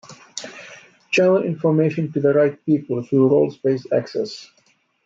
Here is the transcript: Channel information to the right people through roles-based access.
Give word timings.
Channel 1.11 1.43
information 1.43 2.11
to 2.11 2.19
the 2.19 2.33
right 2.33 2.65
people 2.65 3.03
through 3.03 3.29
roles-based 3.29 3.93
access. 3.93 4.49